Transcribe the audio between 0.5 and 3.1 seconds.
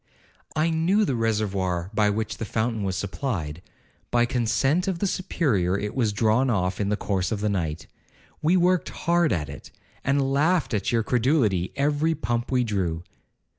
'I knew the reservoir by which the fountain was